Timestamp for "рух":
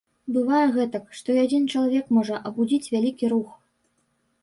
3.39-3.49